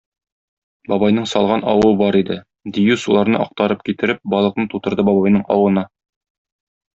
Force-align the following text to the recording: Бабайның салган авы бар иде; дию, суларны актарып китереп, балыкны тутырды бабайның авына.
Бабайның 0.93 1.27
салган 1.33 1.61
авы 1.73 1.91
бар 1.99 2.17
иде; 2.21 2.37
дию, 2.77 2.97
суларны 3.03 3.43
актарып 3.45 3.85
китереп, 3.91 4.23
балыкны 4.35 4.67
тутырды 4.73 5.07
бабайның 5.11 5.47
авына. 5.59 5.85